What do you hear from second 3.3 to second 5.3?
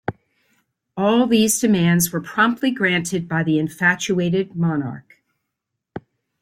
the infatuated monarch.